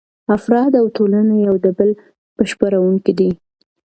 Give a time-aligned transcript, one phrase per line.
[0.37, 1.89] افراد او ټولنه یو د بل
[2.37, 3.29] بشپړونکي دي.